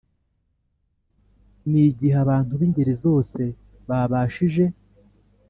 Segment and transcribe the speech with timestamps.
[1.69, 3.39] ni igihe abantu b'ingeri zose
[3.87, 4.63] babashije